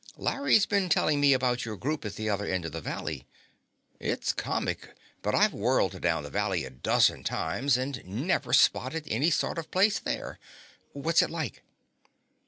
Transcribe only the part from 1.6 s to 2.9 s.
your group at the other end of the